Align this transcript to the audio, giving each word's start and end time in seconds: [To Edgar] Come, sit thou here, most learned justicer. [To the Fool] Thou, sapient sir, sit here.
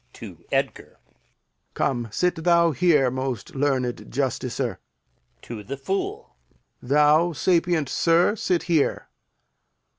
[To 0.13 0.43
Edgar] 0.51 0.97
Come, 1.75 2.07
sit 2.09 2.43
thou 2.43 2.71
here, 2.71 3.11
most 3.11 3.53
learned 3.53 4.07
justicer. 4.09 4.79
[To 5.43 5.61
the 5.63 5.77
Fool] 5.77 6.35
Thou, 6.81 7.33
sapient 7.33 7.87
sir, 7.87 8.35
sit 8.35 8.63
here. 8.63 9.09